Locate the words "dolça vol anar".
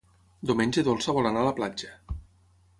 0.87-1.45